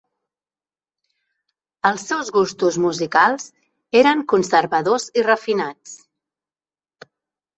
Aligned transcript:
Els 1.89 2.05
seus 2.11 2.31
gustos 2.37 2.79
musicals 2.85 3.45
eren 4.01 4.23
conservadors 4.33 5.05
i 5.23 5.25
refinats. 5.27 5.93